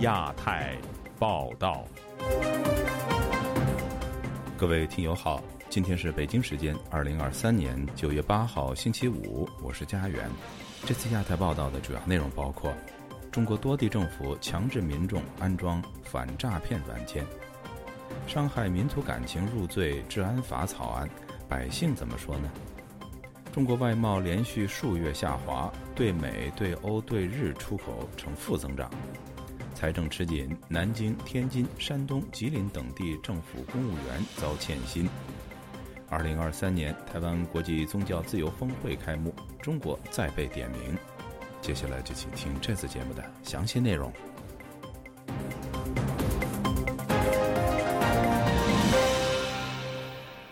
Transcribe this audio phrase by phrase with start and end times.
[0.00, 0.74] 亚太
[1.18, 1.84] 报道，
[4.56, 10.26] 各位听友好，今天是北京时间二零二三年九月八号星期五，我是家园。
[10.86, 12.72] 这次亚太报道的主要内容包括：
[13.30, 17.22] 中国多地政府强制民众安装反诈骗软件；
[18.26, 21.06] 伤害民族感情入罪治安法草案，
[21.46, 22.50] 百姓怎么说呢？
[23.52, 28.90] 中国外贸连续数月下滑，对美、对欧、对日出口呈负增长。
[29.80, 35.08] 财政吃紧，南京、天津、山东、吉林等地政府公务员遭欠薪。
[36.10, 40.94] 二零二三年台湾国际宗教自由峰会开幕，中国再被点名。
[41.62, 44.12] 接下来就请听这次节目的详细内容。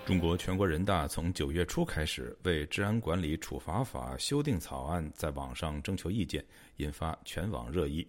[0.07, 6.43] 中国全国人大从九月初开始为《治安管理处罚法》修订草案在网上征求意见，
[6.79, 8.09] 引发全网热议。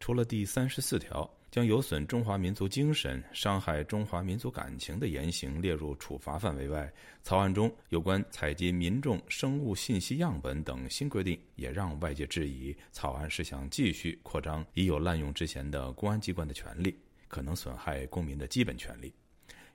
[0.00, 16.96] 除了第三十四条将有损中华民族精神、伤害中华民族感情的言行列入处罚范围外，草案中有关采集民众生物信息样本等新规定，也让外界质疑草案是想继续扩张已有滥用之嫌的公安机关的权利，
[17.26, 19.12] 可能损害公民的基本权利。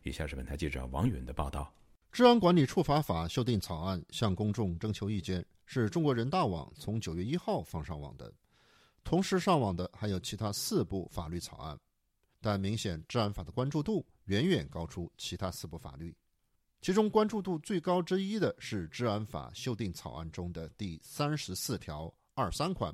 [0.03, 1.73] 以下是本台记者王允的报道：
[2.15, 8.31] 《治安管理处罚法》修订草案向公众征求意见，是中国人大网从九月一号放上网的。
[9.03, 11.79] 同时上网的还有其他四部法律草案，
[12.41, 16.15] 但明显治安法的关注度远远高出其他四部法律。
[16.81, 22.93] 其中关注度最高之一的是治安法修订草案中的第三十四条二三款。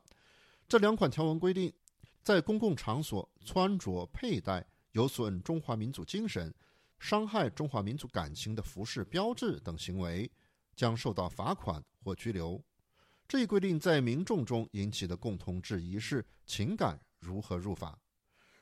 [0.67, 1.73] 这两款条文规定，
[2.21, 6.53] 在公共场所穿着佩戴有损中华民族精神、
[6.99, 10.30] 伤害中华民族感情的服饰标志等行为，
[10.75, 12.63] 将受到罚款或拘留。
[13.30, 18.02] 这一规定在民众中引起的共同质疑是：情感如何入法？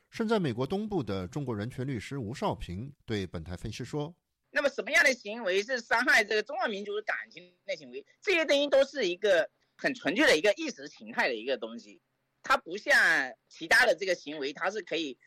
[0.09, 4.13] 身在美国东部的中国人权律师吴少平对本台分析说
[4.51, 8.05] ：“那么什么样的行为是伤害这个中华民族感情的行为？
[8.21, 12.01] 这些东西都是一个很纯粹的一个意识形态的一个东西，
[12.43, 12.93] 它不像
[13.47, 15.17] 其他的这个行为，它是可以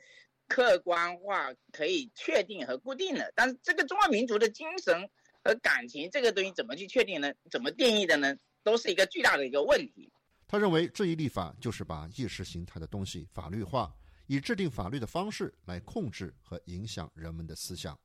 [0.48, 3.32] 客观化、可以确定和固定的。
[3.34, 5.08] 但是这个中华民族的精神
[5.42, 7.32] 和感情这个东西怎么去确定呢？
[7.50, 10.12] 怎么定义的呢？”都是一个巨大的一个问题。
[10.46, 13.94] 他认为，这一立法就是把意识形态的东西法律化，
[14.26, 17.98] 以制定法律的方式来控制和影响人们的思想。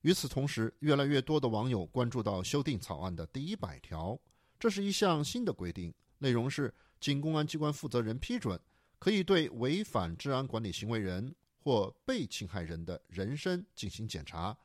[0.00, 4.18] 与此同时，越来越多的网友关注到修订草案的第一百条，
[4.58, 8.58] 这是一项新的规定，内容是：经公安机关负责人批准，
[8.98, 14.56] 可以对违反治安管理行为人或被侵害人的人身进行检查。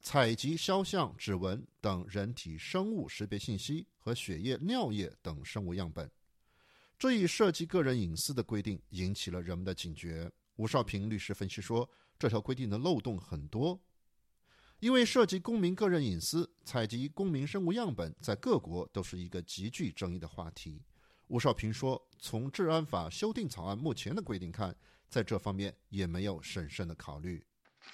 [0.00, 6.10] 采集肖像、指纹等人体生物识别信息和血液、尿液等生物样本，
[6.98, 10.30] 这一涉及个人隐私的规定引起了人们的警觉。
[10.56, 11.88] 吴少平律师分析说，
[12.18, 13.78] 这条规定的漏洞很多，
[14.80, 20.82] 因为涉及公民个人隐私，采集公民生物样本在各国都是一个极具争议的话题。
[21.26, 24.74] 吴少平说，从治安法修订草案目前的规定看，
[25.10, 27.44] 在这方面也没有审慎的考虑。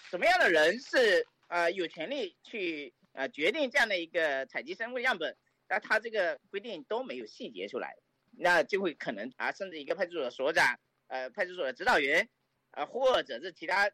[0.09, 1.27] 什么样的人是？
[1.49, 5.37] 呃，有权利去呃决定这样的一个采集生物样本，
[5.69, 7.95] 那他这个规定都没有细节出来，
[8.33, 12.29] 那就会可能啊，甚至一个派出所所长、呃派出所的指导员，
[12.71, 13.91] 啊或者是其他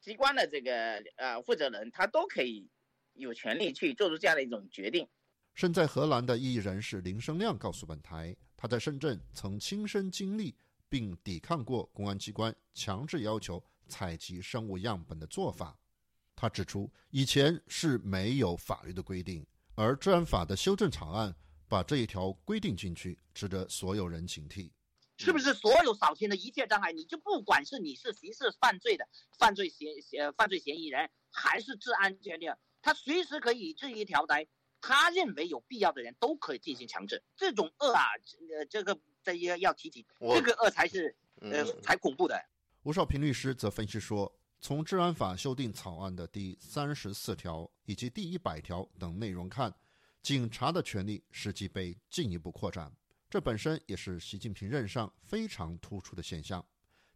[0.00, 2.68] 机关的这个呃负责人，他都可以
[3.14, 5.06] 有权利去做出这样的一种决定。
[5.54, 10.54] 身在荷兰的异议人士林生亮告诉本台，他在深圳曾亲身经历
[10.88, 15.78] 并抵抗过公安机关强制要求采集生物样本的做法。
[16.42, 21.32] 他指出，以前是没有法律的规定，而治安法的修正草案
[21.68, 24.68] 把这一条规定进去，值得所有人警惕。
[25.18, 29.08] 是不是所有扫清的一切障碍，你就不管是你是刑事犯罪的
[29.38, 32.52] 犯罪嫌呃犯罪嫌疑人，还是治安决定，
[32.82, 34.44] 他随时可以这一条来，
[34.80, 37.22] 他认为有必要的人都可以进行强制。
[37.36, 38.02] 这种恶啊，
[38.58, 42.36] 呃，这个这要要提起，这个恶才是呃才恐怖的。
[42.82, 44.36] 吴少平律师则分析说。
[44.62, 49.74] 从治安法修订草案的第三十四条以及第一百条等内容看，
[50.22, 52.94] 警察的权力实际被进一步扩展，
[53.28, 56.64] 这本身也是习近平任上非常突出的现象。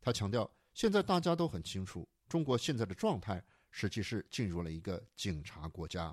[0.01, 3.41] 他强调，现在大家都很清楚，中国现在的状态
[3.71, 6.13] 实际是进入了一个警察国家。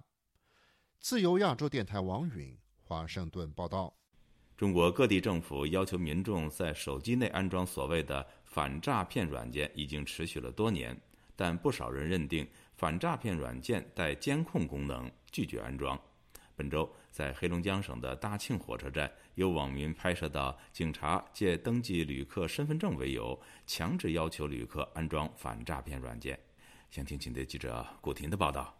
[0.99, 3.91] 自由亚洲电台王允华盛顿报道：
[4.55, 10.95] 中国各地政府要求民众在手机内安装所谓的反诈骗软件，已经持续了多年。
[11.35, 15.99] 但不少人认定反诈骗软件带监控功能，拒绝安装。
[16.55, 26.39] 本周，在黑龙江省的大庆火车站，有网民拍摄到警察借登记旅客身份证为由，强制要求旅客安装反诈骗软件。
[26.91, 28.77] 想听请的记者古婷的报道。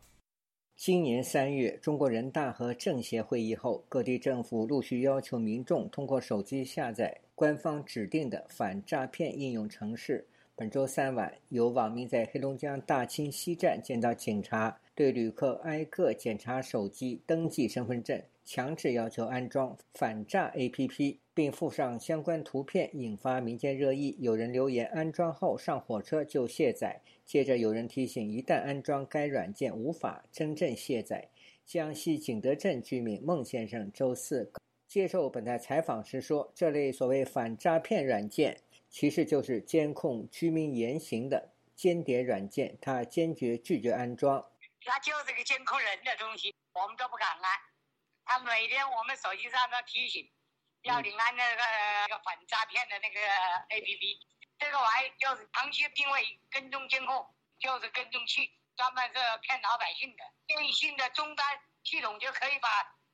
[0.76, 10.28] 今年三月，中国人大和政协会议后，各地政府陆续要求民众通过手机下载官方指定的反诈骗应用程式。
[10.56, 24.16] 本周三晚，有网民在黑龙江大庆西站见到警察对旅客挨个检查手机、登记身份证，强制要求安装反诈 APP，并附上相关图片，引发民间热议。
[24.20, 27.02] 有人留言：安装后上火车就卸载。
[27.26, 31.30] 接着有人提醒：一旦安装该软件，无法真正卸载。
[31.66, 34.52] 江西景德镇居民孟先生周四
[34.88, 38.58] 接受本台采访时说：“这类所谓反诈骗软件。”
[38.94, 44.38] 其实就是监控居民言行的间谍软件，他坚决拒绝安装。
[44.86, 47.60] 它就是个监控人的东西，我们都不敢安。
[48.24, 50.30] 他每天我们手机上都提醒，
[50.84, 53.19] 要你安那个反诈骗的那个
[53.74, 54.19] APP。
[54.60, 57.25] 这个玩意就是长期定位跟踪监控，
[57.57, 60.24] 就是跟踪器，专门是骗老百姓的。
[60.45, 61.48] 电信的终端
[61.84, 62.69] 系统就可以把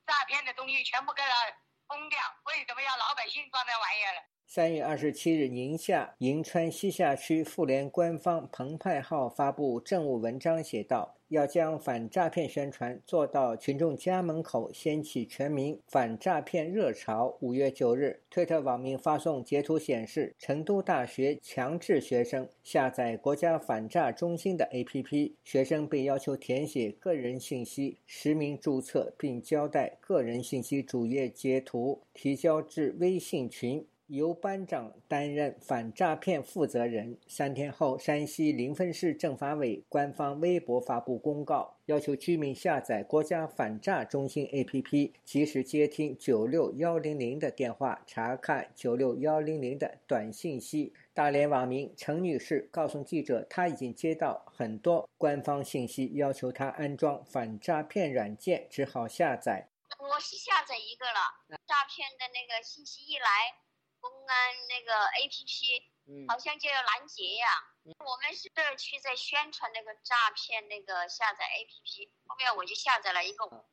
[0.06, 1.56] 诈骗的东西全部给它
[1.88, 2.20] 封掉。
[2.44, 4.20] 为什么要老百姓装那玩意儿呢？
[4.52, 33.86] 三月二十七日，宁夏银川西夏区妇联官方“澎湃号”发布政务文章，写道：“要将反诈骗宣传做到群众家门口，掀起全民反诈骗热潮。”五月九日，推特网民发送截图显示，成都大学强制学生下载国家反诈中心的 APP，学生被要求填写个人信息、实名注册，并交代个人信息主页截图提交至微信群。
[34.10, 37.16] 由班长担任反诈骗负责人。
[37.28, 50.92] 三天后，山西临汾市政法委官方微博发布公告，要求居民下载国家反诈中心 APP，及时接听九六幺零零的电话，查看九六幺零零的短信息。
[51.14, 59.68] 大连网民陈女士告诉记者，她已经接到很多官方信息，要求她安装反诈骗软件，只好下载。
[60.00, 63.69] 我是下载一个了，诈骗的那个信息一来。
[64.00, 64.36] 公安
[64.68, 67.46] 那个 A P P，好像就要拦截呀。
[67.84, 73.64] 我们是社区在宣传那个诈骗那个下载 A P P，后面我就下载了一个。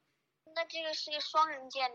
[0.55, 1.91] 那这个是个双人键，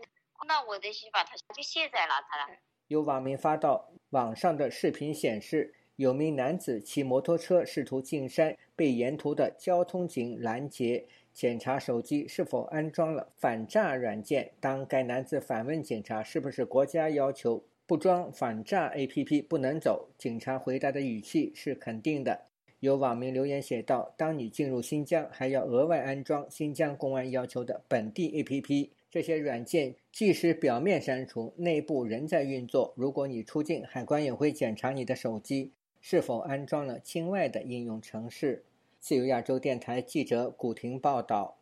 [0.47, 2.49] 那我得去把它就卸载了它。
[2.87, 14.53] 有网民发到网上的视频显示，有名男子骑摩托车试图进山，被沿途的交通警拦截，检查手机是否安装了反诈软件。
[14.61, 17.65] 当该男子反问警察是不是国家要求。
[17.85, 20.09] 不装反诈 APP 不能走。
[20.17, 22.47] 警察回答的语气是肯定的。
[22.79, 28.89] 有网民留言写道：“当你进入新疆，还要额外安装新疆公安要求的本地 APP。
[29.09, 32.93] 这些软件即使表面删除，内部仍在运作。
[32.97, 35.71] 如果你出境，海关也会检查你的手机
[36.01, 38.63] 是否安装了境外的应用程式。”
[38.99, 41.57] 自由亚洲电台记者古婷报道。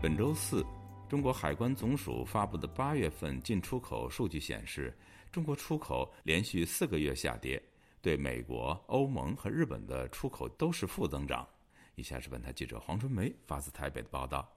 [0.00, 0.64] 本周四，
[1.08, 4.96] 中国海关总署发布的八月份进出口数据显示，
[5.32, 7.60] 中国出口连续四个月下跌，
[8.00, 11.44] 对美国、欧盟和日本的出口都是负增长。
[11.96, 14.48] 以下是本台记者黄春梅发自台北的报道：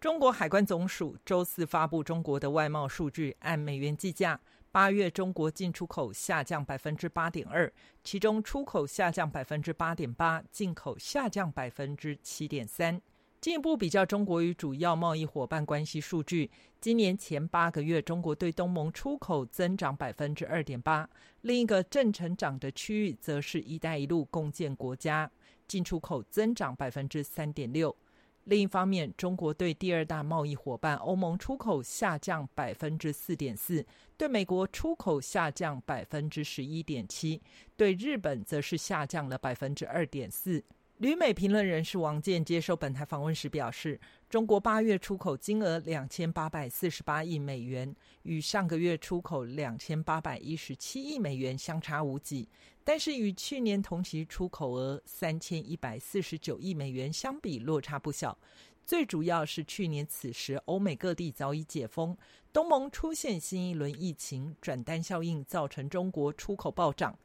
[0.00, 4.40] 中国海关总署周四发布中国的外贸数据，按美元计价，
[4.72, 7.72] 八月中国进出口下降百分之八点二，
[8.02, 13.00] 其中出口下降百分之八点八，进口下降百分之七点三。
[13.40, 21.08] 进一步比较中国与主要贸易伙伴关系数据，今年前八个月，中国对东盟出口增长百分之二点八。
[21.40, 25.30] 另一个正成长的区域，则是一带一路共建国家，
[25.66, 27.96] 进出口增长百分之三点六。
[28.44, 33.86] 另一方面，中国对第二大贸易伙伴欧盟出口下降百分之四点四，
[34.18, 37.40] 对美国出口下降百分之十一点七，
[37.74, 40.62] 对日本则是下降了百分之二点四。
[41.00, 52.46] 旅美评论人士王健接受本台访问时表示，中国八月出口金额两千八百四十八亿美元，与上个月出口两千八百一十七亿美元相差无几，
[52.84, 58.36] 但是与去年同期出口额三千一百四十九亿美元相比，落差不小。
[58.84, 62.14] 最主要是去年此时，欧美各地早已解封，
[62.52, 67.18] 东盟出现新一轮疫情，转单效应造成中国出口暴涨。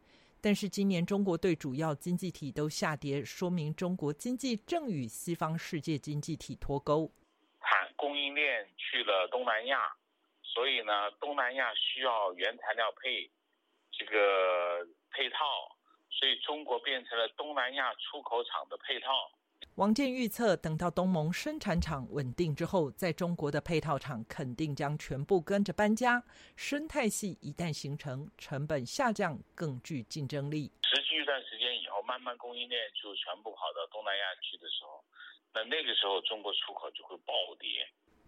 [0.46, 7.12] 但是今年中国对主要经济体都下跌，说明中国经济正与西方世界经济体脱钩。
[7.62, 9.92] 产供应链去了东南亚，
[10.44, 13.28] 所以呢，东南亚需要原材料配
[13.92, 15.40] 这个配套，
[16.12, 19.10] 所以中国变成了东南亚出口厂的配套。
[19.76, 26.24] 王健预测，等到东盟生产厂稳定之后，在中国的配套厂肯定将全部跟着搬家。
[26.56, 30.72] 生态系一旦形成，成本下降，更具竞争力。
[30.84, 35.04] 持续一段时间以后，慢慢供应链就全部跑到东南亚去的时候，
[35.54, 37.68] 那那个时候中国出口就会暴跌。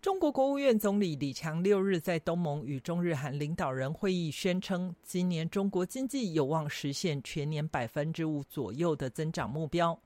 [0.02, 9.98] 中国国务院总理李强六日在东盟与中日韩领导人会议宣称，今年中国经济有望实现全年百分之五左右的增长目标。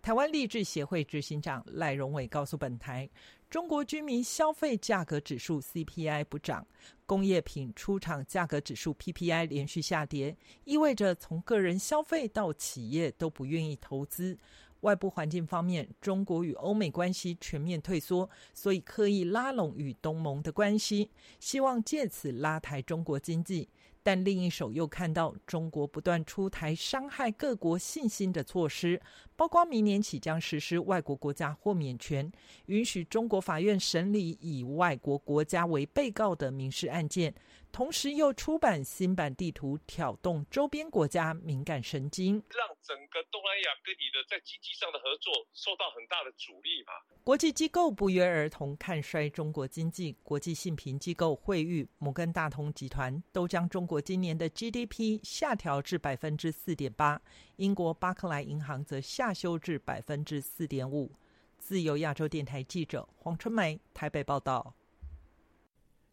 [0.00, 3.08] 台湾励志协会执行长赖荣伟告诉本台，
[3.50, 6.66] 中国居民消费价格指数 CPI 不涨，
[7.04, 14.38] 工业品出厂价格指数 PPI 连续下跌，意味着从个人消费到企业都不愿意投资。
[14.82, 23.68] 外部环境方面，中国与欧美关系全面退缩，所以刻意拉拢与东盟的关系，希望借此拉抬中国经济。
[24.02, 29.00] 但另一手又看到中国不断出台伤害各国信心的措施，
[29.36, 32.30] 包括明年起将实施外国国家豁免权，
[32.66, 37.34] 允许中国法院审理以外国国家为被告的民事案件。
[37.70, 46.92] 同时又出版新版地图，挑动周边国家敏感神经，让整个东南亚跟你的在经济上的合作受到很大的阻力嘛。
[47.22, 57.20] 国际机构不约而同看衰中国经济，国际信评机构惠誉、摩根大通集团都将中国今年的 GDP 下调至百分之四点八，
[57.56, 61.12] 英国巴克莱银行则下修至百分之四点五。
[61.58, 64.74] 自由亚洲电台记者黄春梅台北报道。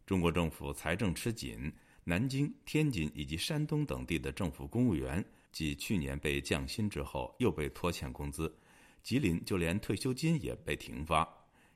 [0.06, 1.70] 中国政府财政吃紧，
[2.04, 8.56] 南京、天津以及山东等地的政府公务员，继去年被降薪之后，又被拖欠工资。
[9.02, 11.28] 吉林就连退休金也被停发，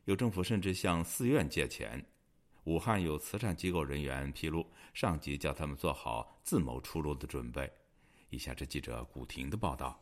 [0.05, 2.01] 有政府甚至向寺院借钱。
[2.65, 7.69] 武汉有慈善机构人员披露，上级叫他们做好自谋出路的准备。
[8.29, 10.01] 以下是记者古婷的报道。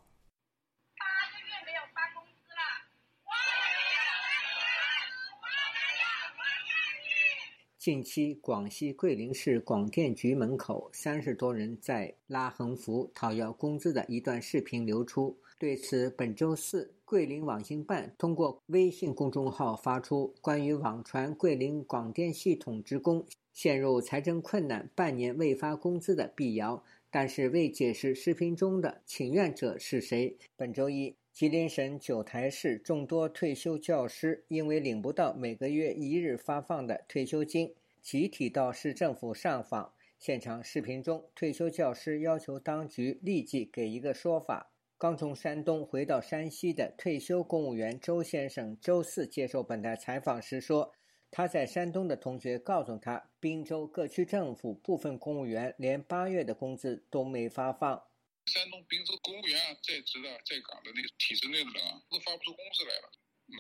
[7.89, 15.35] 近期，广西桂林市广电局门口三十多人在拉横幅讨要工资的一段视频流出。
[15.59, 30.37] 对此，本周四，桂林网信办通过微信公众号发出关于网传桂林广电系统职工陷入财政困难、半年未发工资的辟谣，但是未解释视频中的请愿者是谁。
[30.59, 31.15] 本周一。
[31.31, 37.73] 吉林省九台市众多退休教师因为领不到每个月一日发放的退休金，
[38.11, 39.93] 集体到市政府上访。
[40.19, 44.73] 现场视频中，退休教师要求当局立即给一个说法。
[44.97, 50.95] 刚从山东回到山西的退休公务员周先生周四接受本台采访时说，
[51.31, 58.03] 他在山东的同学告诉他，滨州各区政府部分公务员连八月的工资都没发放。
[58.47, 63.11] 山东滨州公务员，在职的、在岗的那个体制内的人啊，都发不出工资来了。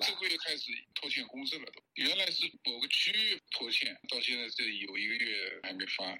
[0.00, 6.16] 这个月开始拖欠工资了，都原来是某个区域拖欠，到现在这有一个月还没发。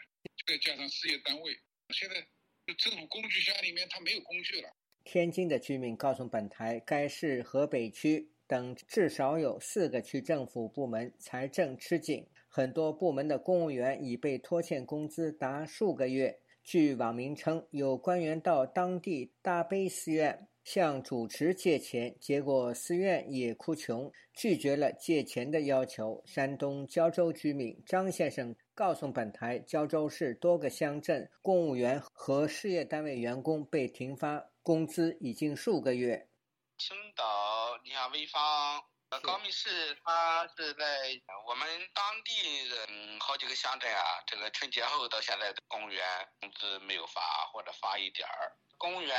[0.46, 1.52] 再加上事业单位，
[1.90, 2.26] 现在
[2.75, 4.75] 政府工具箱里面它没有工具了。
[5.04, 16.40] 天津的居民告诉本台，该市河北区等至少有四个区政府部门财政吃紧，很多部门的公务员已被拖欠工资达数个月。
[16.64, 26.23] 据网民称，有官员到当地大悲寺院向主持借钱，结果寺院也哭穷，拒绝了借钱的要求。
[26.27, 36.29] 山东胶州居民张先生告诉本台，胶州市多个乡镇公务员和事业单位员工被停发工资已经数个月。
[36.77, 37.25] 青岛，
[37.83, 38.98] 你看潍坊。
[39.11, 39.71] 呃，高密市
[40.05, 40.85] 它是在
[41.47, 46.05] 我们当地人好几个乡镇啊，这个春节后到现在的公务员
[46.41, 49.17] 工资没有发或者发一点儿，公务员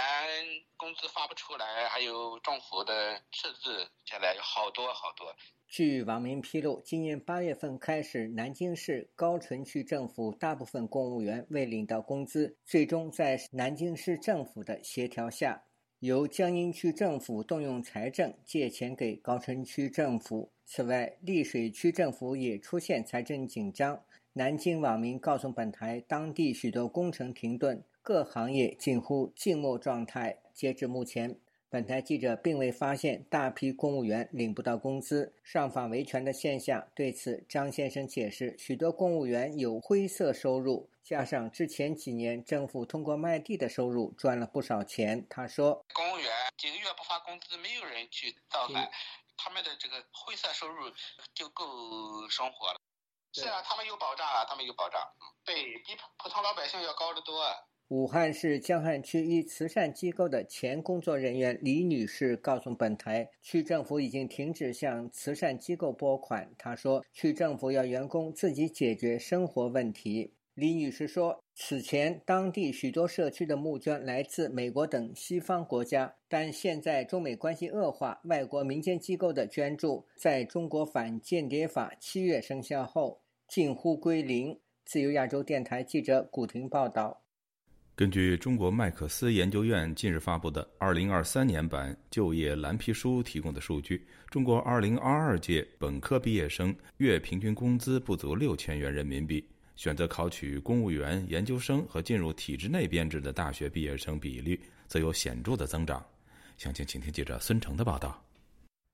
[0.78, 5.36] 工资发不出来，还有政府的赤字，现在有好多好多。
[5.68, 15.64] 据网民披露，今年八月份开始，南京市高淳区政府大部分公务员未领到工资，最终在南京市政府的协调下。
[16.00, 20.50] 由江阴区政府动用财政借钱给高淳区政府。
[20.66, 24.02] 此外，溧水区政府也出现财政紧张。
[24.32, 30.38] 南京网民告诉本台，当地许多工程停顿，各行业近乎静默状态。
[30.54, 31.36] 截至目前，
[31.72, 36.90] 本台记者并未发现大批公务员领不到工资、上访维权的现象。
[36.96, 45.24] 对此，张先生解释，许多公务员有灰色收入，加上之前几年政府通过卖地的收入赚了不少钱。
[45.30, 48.90] 他说：“公务员几个月不发工资，没有人去造反，
[49.38, 50.92] 他们的这个灰色收入
[51.36, 52.80] 就够生活了。
[53.32, 55.00] 是啊，他们有保障啊，他们有保障，
[55.46, 57.46] 对比普通老百姓要高得多。”
[57.90, 66.52] 武汉市江汉区一慈善机构的前工作人员李女士告诉本台，区政府已经停止向慈善机构拨款。
[66.56, 70.36] 她说，区政府要员工自己解决生活问题。
[70.54, 84.60] 李女士说，此前当地许多社区的募捐来自美国等西方国家，但现在中美关系恶化，外国民间机构的捐助在中国反间谍法七月生效后近乎归零。
[84.86, 87.24] 自由亚洲电台记者古婷报道。
[88.00, 106.02] 根据中国麦克斯研究院近日发布的2023年版就业蓝皮书提供的数据，中国2022届本科毕业生月平均工资不足六千元人民币，选择考取公务员、研究生和进入体制内编制的大学毕业生比率则有显著的增长。
[106.56, 108.24] 详情，请听记者孙成的报道。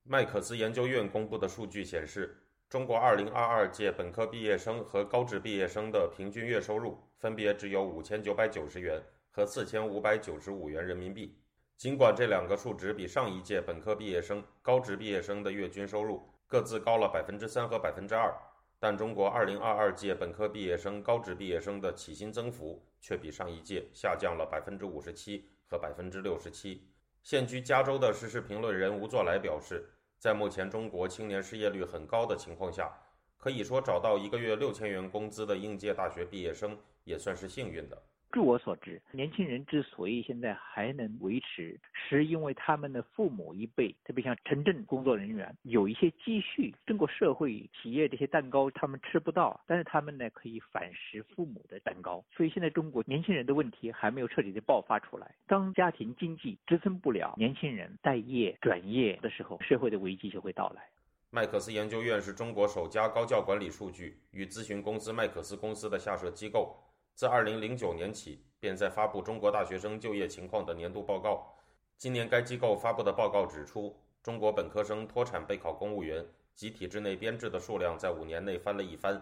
[0.02, 2.36] 麦克斯研究院公布的数据显示。
[2.68, 11.38] 中国2022届本科毕业生和高职毕业生的平均月收入分别只有五千九百九十元和四千五百九十五元人民币。
[11.78, 18.34] 尽管这两个数值比上一届本科毕业生、高职毕业生的月均收入各自高了百分之三和百分之二，
[18.80, 26.90] 但中国2022届本科毕业生、高职毕业生的起薪增幅却比上一届下降了百分之五十七和百分之六十七。
[27.22, 29.88] 现居加州的时事评论人吴作来表示。
[30.26, 32.92] 在目前中国青年失业率很高的情况下，
[33.38, 38.02] 可以说找到一个月六千元工资的应届大学毕业生也算是幸运的。
[38.36, 46.76] 据我所知，年轻人之所以现在还能维持，是因为他们的父母一辈，特别像城镇工作人员，有一些积蓄。
[46.86, 52.22] 中国社会企业这些蛋糕他们吃不到，但是他们呢可以反食父母的蛋糕。
[52.36, 55.34] 所以现在中国年轻人的问题还没有彻底的爆发出来。
[55.48, 60.82] 当家庭经济支撑不了年轻人待业转业的时候，社会的危机就会到来。
[61.30, 66.76] 麦克斯研究院是中国首家高教管理数据与咨询公司麦克斯公司的下设机构。
[67.16, 71.56] 自2009年起，便在发布中国大学生就业情况的年度报告。
[71.98, 79.22] 今年，该机构发布的报告指出，中国本科生脱产备考公务员及体制内编制的数量在五年内翻了一番，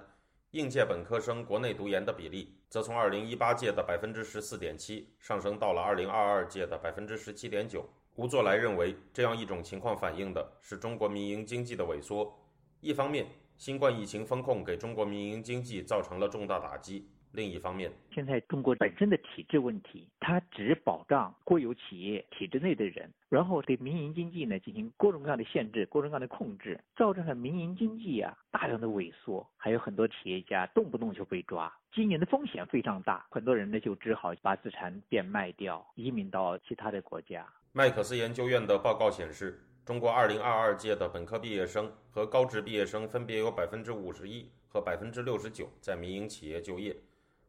[0.49, 7.87] 应届本科生国内读研的比例则从2018届的百分之十四点七上升到了2022届的百分之十七点九。
[8.15, 12.35] 吴作来认为，这样一种情况反映的是中国民营经济的萎缩。
[12.79, 17.07] 一方面，新冠疫情风控给中国民营经济造成了重大打击。
[17.33, 37.43] 另一方面，现在中国本身的体制问题，它只保障国有企业体制内的人，然后对民营经济呢进行各种各样的限制、各种各样的控制，造成了民营经济啊大量的萎缩，还有很多企业家动不动就被抓，今年的风险非常大，很多人呢就只好把资产变卖掉，移民到其他的国家。
[37.71, 46.95] 麦克斯研究院的报告显示，中国2022届的本科毕业生和高职毕业生分别有百分之五十一和百分之六十九在民营企业就业。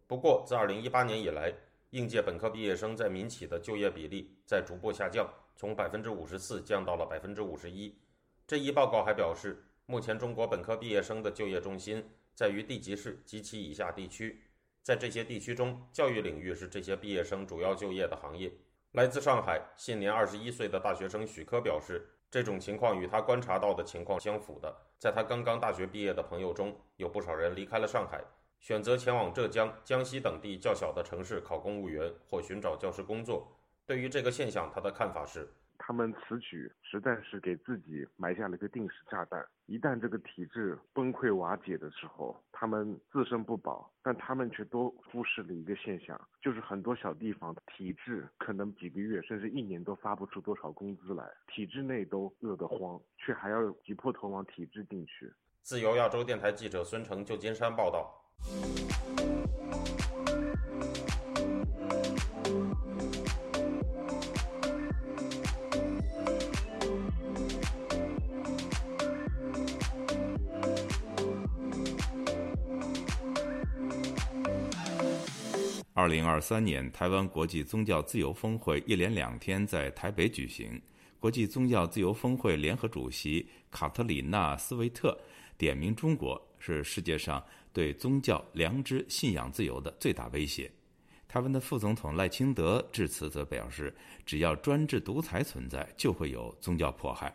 [0.07, 1.53] 不过，自2018年以来，
[1.91, 7.97] 应届本科毕业生在民企的就业比例在逐步下降，从百分之五十四降到了百分之五十一。
[8.47, 14.43] 这一报告还表示，目前中国本科毕业生的就业重心在于地级市及其以下地区，
[14.83, 18.53] 在这些地区中，教育领域是这些毕业生主要就业的行业。
[18.93, 24.77] 来自上海、现年二十一岁的大学生许科表示，这种情况与他观察到的情况相符的。
[24.99, 28.23] 在他刚刚大学毕业的朋友中，有不少人离开了上海。
[28.61, 33.47] 选择前往浙江、江西等地较小的城市考公务员或寻找教师工作。
[33.87, 39.47] 对于这个现象，他的看法是：他们此举实在是给自己埋下了一个定时炸弹。
[39.67, 55.31] 一旦这个体制崩溃瓦解的时候，他们自身不保，但他们却都忽视了一个现象，就是很多小地方体制可能几个月甚至一年都发不出多少工资来，体制内都饿得慌，却还要挤破头往体制进去。
[55.63, 58.24] 自由亚洲电台记者孙成，旧金山报道。
[75.97, 80.81] 二零二三年台湾国际宗教自由峰会一连两天在台北举行。
[81.21, 85.17] 国际宗教自由峰会联合主席卡特里娜·斯维特
[85.57, 87.43] 点名中国是世界上。
[87.75, 90.71] 对宗教、良知、信仰自由的最大威胁。
[91.29, 93.93] 台湾的副总统赖清德致辞则表示，
[94.25, 97.35] 只要专制独裁存在，就会有宗教迫害。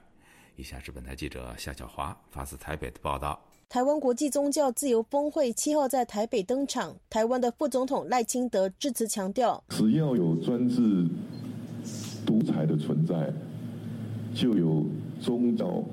[0.56, 3.40] 以下是本台记者夏小华发自台北的报道。
[3.68, 11.06] 台湾国际宗教自由峰会七号在台北登场，台湾的副总统赖清德致辞强调，只要有专制
[12.26, 13.32] 独裁的存在，
[14.34, 14.86] 就有
[15.22, 15.84] 宗教。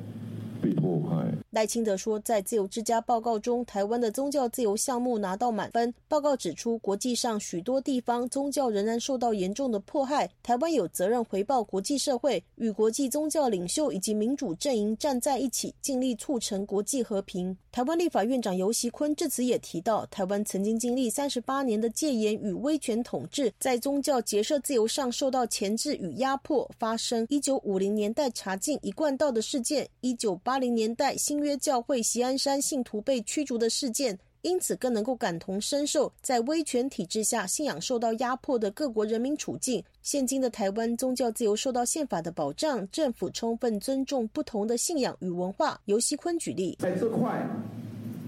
[0.61, 1.33] 被迫害。
[1.51, 5.93] 赖清德说，在自由之家报告中，台湾的宗教自由项目拿到满分。
[6.07, 17.57] 报告指出，国际上许多地方宗教仍然受到严重的迫害，台湾有责任回报国际社会，与国际宗教领袖以及民主阵营站在一起，尽力促成国际和平。
[17.73, 30.41] 台湾立法院长游锡坤致辞也提到，台湾曾经经历三十八年的戒严与威权统治，在宗教结社自由上受到钳制与压迫，发生一九五零年代查禁一贯道的事件，一九。
[30.47, 39.83] 八零年代新约教会锡安山信徒被驱逐的事件，因此更能够感同身受，在威权体制下信仰受到压迫的各国人民处境。
[40.03, 45.81] 现今的台湾宗教自由受到宪法的保障，政府充分尊重不同的信仰与文化。
[45.87, 47.45] 尤锡坤举例，在这块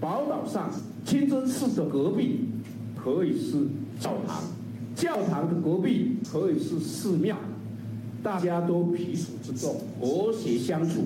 [0.00, 0.72] 宝岛上，
[1.07, 2.40] 清真寺的隔壁
[2.96, 3.64] 可以是
[4.00, 4.42] 教堂，
[4.96, 7.38] 教堂的隔壁可以是寺庙，
[8.24, 11.04] 大家都彼此之众，和谐相处。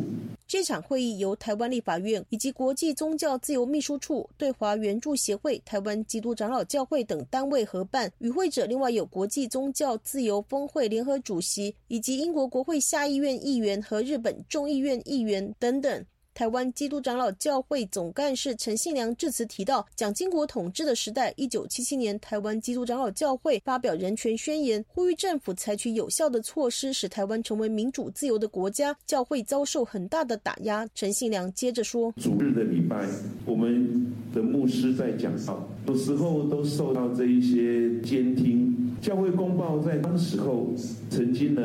[0.53, 8.13] 这场会议由台湾立法院以及国际宗教自由秘书处、对华援助协会、台湾基督长老教会等单位合办。
[8.19, 16.05] 与会者另外有国际宗教自由峰会联合主席，以及英国国会下议院议员和日本众议院议员等等。
[16.35, 28.97] 台湾基督长老教会总干事陈信良致辞提到，蒋经国统治的时代，一九七七年，台湾基督长老教会发表人权宣言，呼吁政府采取有效的措施，使台湾成为民主自由的国家。
[29.07, 30.89] 教会遭受很大的打压。
[30.95, 33.07] 陈信良接着说：“主日的礼拜，
[33.45, 38.97] 我们的牧师在讲道，有时候都受到这一些监听。
[39.03, 40.73] 教会公报在当时候，
[41.11, 41.63] 曾经呢，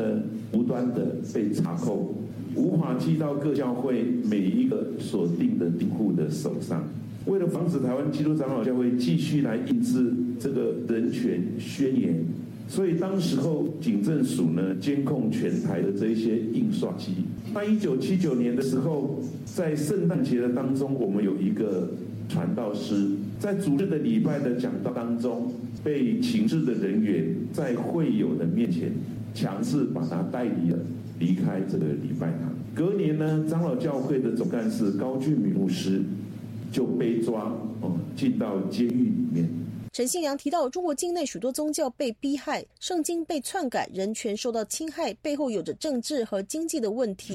[0.52, 2.14] 无端的被查扣。”
[2.54, 6.82] 无法寄到各教会每一个锁定的订户的手上。
[7.26, 12.14] 为了防止台湾基督长老教会继续来印制这个人权宣言，
[12.68, 17.12] 所以当时候警政署呢监控全台的这一些印刷机。
[17.52, 21.90] 那一九七九年的时候，在圣诞节的当中，我们有一个
[22.28, 25.52] 传道师在主日的礼拜的讲道当中，
[25.84, 28.92] 被请制的人员在会友的面前
[29.34, 30.78] 强制把他带离了。
[31.18, 36.02] 离开这个礼拜堂，隔年呢，长老教会的总干事高俊明牧师
[36.70, 39.48] 就被抓，哦，进到监狱里面。
[39.92, 47.34] 陈信良提到，中国境内许多宗教被逼害，圣经被篡改，人权受到侵害，背后有着政治和经济的问题。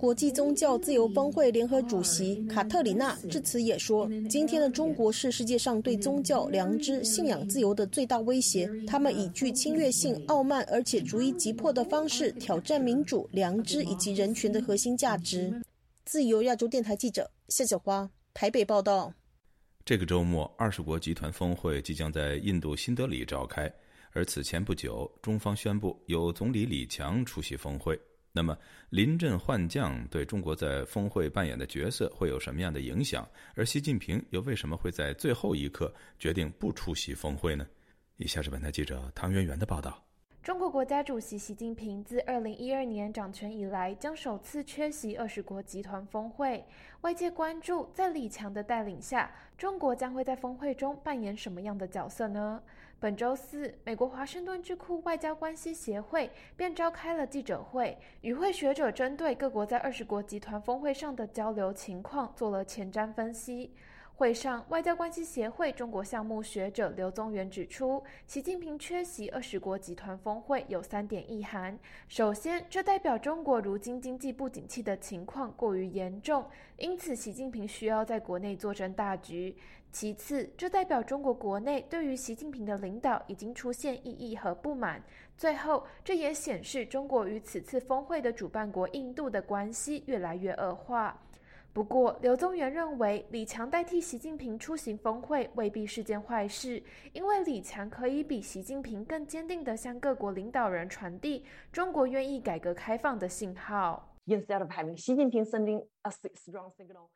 [0.00, 8.70] 国际宗教自由峰会联合主席卡特里娜致辞也说：“今天的中国是世界上对宗教、良知、信仰自由的最大威胁。
[8.86, 15.58] 他们以具侵略性、傲慢而且逐一急迫的方式挑战民主、良知以及人权的核心价值。”
[16.04, 19.10] 自由亚洲电台记者夏小花台北报道。
[19.86, 23.72] 这个周末，二十国集团峰会即将在印度新德里召开。
[24.14, 28.00] 而此前不久，中方宣布由总理李强出席峰会。
[28.30, 28.56] 那么，
[28.90, 33.28] 临阵换将对中国在峰会扮演的角色会有什么样的影响？
[33.56, 37.66] 而习近平又为什么会在最后一刻决定不出席峰会呢？
[38.16, 40.00] 以下是本台记者唐媛媛的报道。
[40.44, 46.64] 中国国家主席习近平自2012年掌权以来，将首次缺席二十国集团峰会。
[47.00, 52.62] 外界关注，在李强的带领下，中国将会在峰会中扮演什么样的角色呢？
[53.04, 63.74] 本周四，美国华盛顿智库外交关系协会便召开了记者会，与会学者针对各国在二十国集团峰会上的交流情况做了前瞻分析。
[64.14, 79.52] 会上，外交关系协会中国项目学者刘宗元指出，习近平缺席二十国集团峰会有三点意涵：首先，这代表中国如今经济不景气的情况过于严重，因此习近平需要在国内坐镇大局；
[79.94, 85.00] 其次，这代表中国国内对于习近平的领导已经出现异议和不满；
[85.36, 91.16] 最后，这也显示中国与此次峰会的主办国印度的关系越来越恶化。
[91.72, 104.18] 不过，刘宗元认为，李强代替习近平出席峰会未必是件坏事，因为李强可以比习近平更坚定地向各国领导人传递中国愿意改革开放的信号。
[104.26, 107.10] Instead of having Xi Jinping sending a strong signal，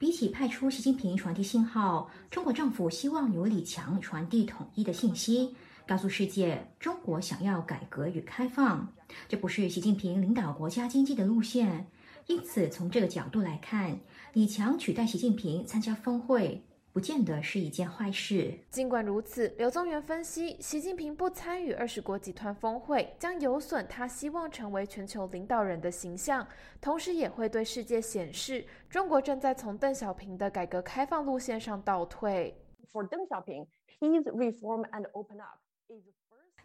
[0.00, 5.54] 比起派出习近平传递信号，中国政府希望由李强传递统一的信息，
[5.86, 8.90] 告诉世界中国想要改革与开放，
[9.28, 11.86] 这不是习近平领导国家经济的路线。
[12.28, 14.00] 因此，从这个角度来看，
[14.32, 16.64] 李强取代习近平参加峰会。
[16.92, 18.52] 不见得是一件坏事。
[18.68, 26.44] 尽管如此，刘宗元分析，习近平不参与二十国集团峰会，将有损他希望成为全球领导人的形象，
[26.80, 32.52] 同时也会对世界显示中国正在从邓小平的改革开放路线上倒退。
[32.92, 33.66] For Deng Xiaoping,
[34.00, 36.02] his reform and open up is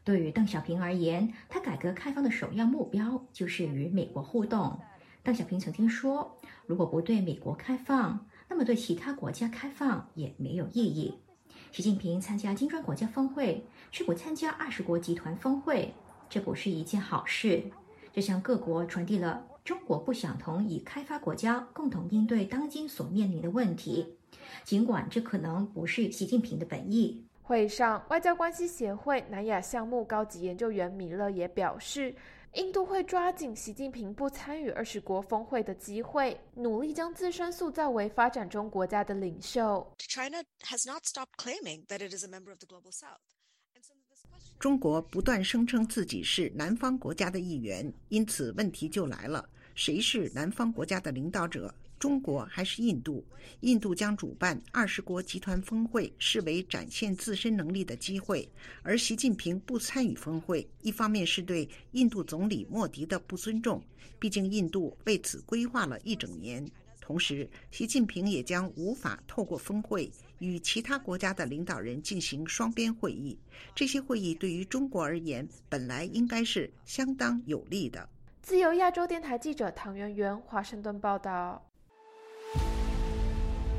[0.04, 4.80] 对于邓小平而言，他改革开放的首要目标就是与美国互动。
[5.24, 11.18] 邓小平曾经说：“如果不对美国开放。”那么对其他国家开放也没有意义。
[11.72, 15.94] 习近平参加金砖国家峰会，却不参加二十国集团峰会，
[16.30, 17.64] 这不是一件好事。
[18.14, 24.16] 这向各国传递了中国不想同以开发国家共同应对当今所面临的问题，
[24.64, 27.26] 尽管这可能不是习近平的本意。
[27.42, 32.16] 会上，外交关系协会南亚项目高级研究员米勒也表示。
[32.56, 39.86] 印度会抓紧习近平不参与二十国峰会的机会，努力将自身塑造为发展中国家的领袖。
[39.98, 43.20] China has not stopped claiming that it is a member of the global south.
[44.58, 51.76] 中国不断声称自己是南方国家的一员，因此问题就来了：谁是南方国家的领导者？
[52.00, 53.24] 中国还是印度？
[53.62, 58.48] 印度将主办二十国集团峰会视为展现自身能力的机会，
[58.84, 63.82] 而习近平不参与峰会，一方面是对印度总理莫迪的不尊重，
[64.20, 66.66] 毕竟印度为此规划了一整年；
[67.00, 73.38] 同时，习近平也将无法透过峰会与其他国家的领导人进行双边会议。
[73.74, 78.08] 这些会议对于中国而言，本来应该是相当有利的。
[78.42, 81.66] 自由亚洲电台记者唐媛媛华盛顿报道。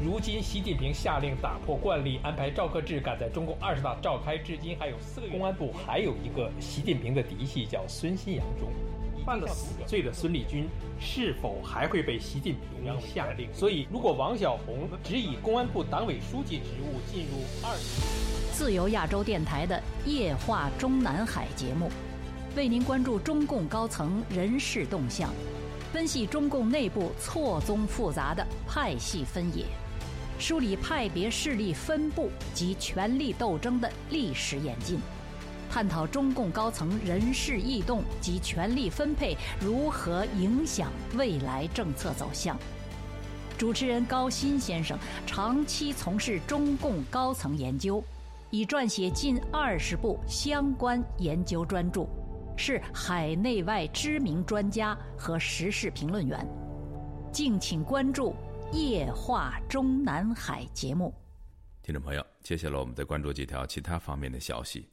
[0.04, 5.32] 如今，习近平下令打破惯例，安排赵克志赶在中共二十大召开至今还有四个月。
[5.32, 8.68] 公安部还有一个习近平的嫡系，叫孙新阳中，
[9.24, 10.68] 犯了死罪的孙立军
[11.00, 13.48] 是否还会被习近平下令？
[13.54, 17.74] 所以，如果王晓红只以公安部党委书记职务进入二，
[18.52, 21.90] 自由亚洲电台的夜话中南海节目，
[22.54, 25.32] 为您关注中共高层人事动向，
[25.90, 29.64] 分析中共内部错综复杂的派系分野。
[30.38, 35.01] 梳理派别势力分布及权力斗争的历史演进，
[35.70, 42.57] 探讨中共高层人事异动及权力分配如何影响未来政策走向。
[43.57, 48.05] 主持人高鑫先生长期从事中共高层研究，
[48.51, 52.07] 已撰写近二十部相关研究专著，
[52.59, 56.46] 是海内外知名专家和时事评论员。
[57.33, 58.35] 敬请关注。
[58.72, 61.14] 夜话中南海节目，
[61.83, 64.88] 听众朋友，接下来我们再关注几条其他方面的消息。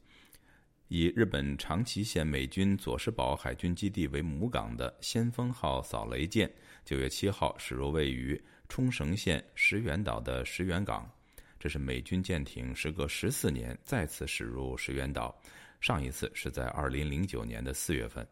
[0.88, 6.50] 以日本长崎县美军佐世保海军基地为母港的“先锋号”扫雷舰，
[6.84, 11.10] 九月七号驶入位于冲绳县石垣岛的石垣港。
[11.58, 15.36] 这是美军舰艇时隔十四年再次驶入石垣岛，
[15.80, 18.26] 上一次是在二零零九年的四月份。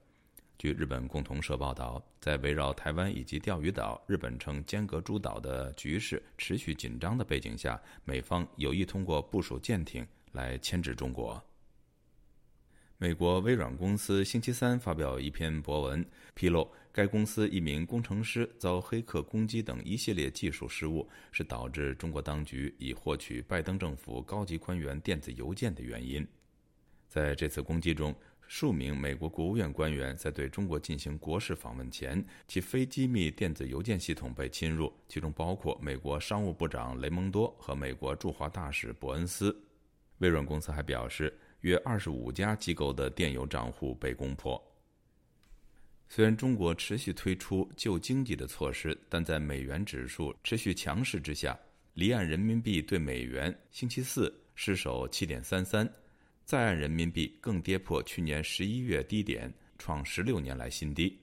[0.63, 11.43] 据日本共同社报道，在围绕台湾以及钓鱼岛（日本称尖阁诸岛）的局势持续紧张的背景下，美方有意通过部署舰艇来牵制中国。
[12.97, 26.25] 美国微软公司星期三发表一篇博文，披露该公司一名工程师遭黑客攻击等一系列技术失误，是导致中国当局已获取拜登政府高级官员电子邮件的原因。
[27.09, 28.15] 在这次攻击中，
[28.55, 39.59] 数名美国国务院官员在对中国进行国事访问前，其非机密电子邮件系统被侵入，其中包括美国商务部长雷蒙多和美国驻华大使伯恩斯。
[40.19, 44.63] 微软公司还表示，约二十五家机构的电邮账户被攻破。
[46.11, 51.59] 虽然中国持续推出救经济的措施，但在美元指数持续强势之下，
[51.95, 55.91] 离岸人民币对美元星期四失守七点三三。
[56.45, 61.19] 在岸人民币更跌破去年十一月低点，创十六年来新低。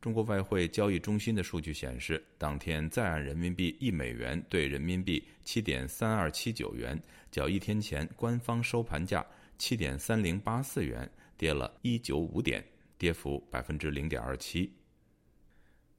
[0.00, 9.24] 中国外汇交易中心的数据显示，当天在岸人民币一美元兑人民币七点三二七九元，较一天前官方收盘价
[9.56, 12.62] 七点三零八四元跌了一九五点，
[12.98, 14.70] 跌幅百分之零点二七。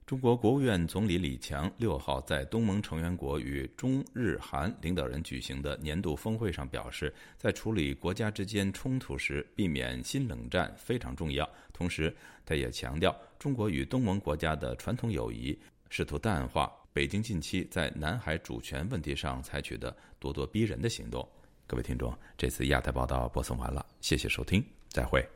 [0.06, 11.50] 中国国务院总理李强六号在东盟成员国与中日韩领导人举行的年度峰会上表示，在处理国家之间冲突时，避免新冷战非常重要。
[11.74, 12.16] 同时，
[12.46, 19.92] 他也强调，中国与东盟国家的传统友谊，试图淡化北京近期在南海主权问题上采取的
[20.22, 21.28] 咄咄逼人的行动。
[21.66, 25.28] 各位听众，这次亚太报道播送完了，谢谢收听，再会。